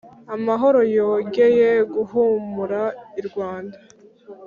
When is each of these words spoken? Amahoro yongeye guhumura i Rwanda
Amahoro 0.35 0.79
yongeye 0.97 1.69
guhumura 1.93 2.81
i 3.19 3.21
Rwanda 3.27 3.77